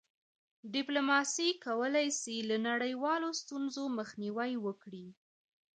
ډيپلوماسي 0.73 1.49
کولی 1.65 2.07
سي 2.21 2.35
له 2.49 2.55
نړیوالو 2.69 3.29
ستونزو 3.41 3.83
مخنیوی 3.97 4.53
وکړي. 4.65 5.05